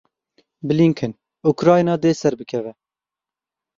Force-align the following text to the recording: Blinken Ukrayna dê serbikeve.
Blinken 0.67 1.13
Ukrayna 1.51 1.93
dê 2.03 2.11
serbikeve. 2.21 2.71